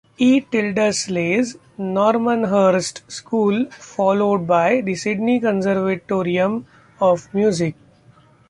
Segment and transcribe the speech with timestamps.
[0.17, 0.41] E.
[0.51, 6.65] Tildesley's Normanhurst School, followed by the Sydney Conservatorium
[6.99, 7.75] of Music.